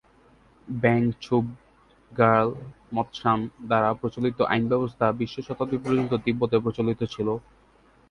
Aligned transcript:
ব্যাং-ছুব-র্গ্যাল-ম্ত্শান 0.67 3.39
দ্বারা 3.67 3.93
প্রচলিত 3.99 4.41
আইন 4.51 4.63
ব্যবস্থা 4.71 5.11
বিংশ 5.11 5.39
শতাব্দী 5.39 5.77
পর্যন্ত 5.79 6.13
তিব্বতে 6.25 6.59
প্রচলিত 6.59 7.03
ছিল। 7.13 7.37